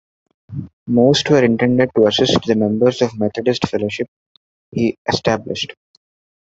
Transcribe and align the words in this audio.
Most 0.87 1.29
were 1.29 1.43
intended 1.43 1.91
to 1.95 2.07
assist 2.07 2.39
the 2.47 2.55
members 2.55 3.03
of 3.03 3.11
the 3.11 3.19
Methodist 3.19 3.67
fellowships 3.69 4.09
he 4.71 4.97
established. 5.07 5.75